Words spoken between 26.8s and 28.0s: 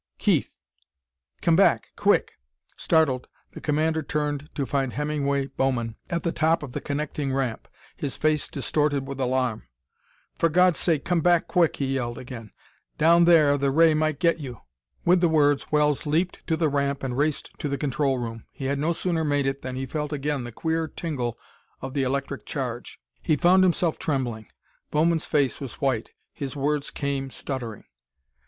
came stuttering.